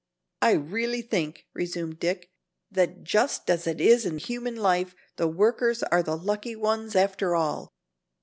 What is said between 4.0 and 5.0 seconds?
in human life,